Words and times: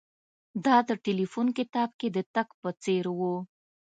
دا 0.65 0.77
د 0.89 0.91
ټیلیفون 1.05 1.47
کتاب 1.57 1.89
کې 1.99 2.07
د 2.15 2.17
تګ 2.35 2.47
په 2.61 2.69
څیر 2.83 3.05
و 3.17 3.19